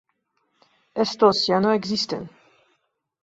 Estos 1.03 1.43
ya 1.49 1.59
no 1.65 1.73
existen. 1.75 2.27